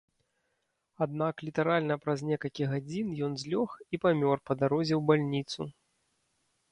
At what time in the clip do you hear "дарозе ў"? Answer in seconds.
4.63-5.01